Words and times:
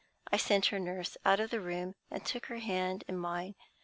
I 0.31 0.37
sent 0.37 0.65
her 0.73 0.79
nurse 0.79 1.15
out 1.23 1.39
of 1.39 1.51
the 1.51 1.61
room, 1.61 1.93
and 2.09 2.25
took 2.25 2.47
her 2.47 2.57
hand 2.57 3.03
in 3.07 3.19
mine. 3.19 3.53